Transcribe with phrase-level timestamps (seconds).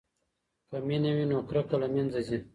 [0.69, 2.37] که مینه وي نو کرکه له منځه ځي.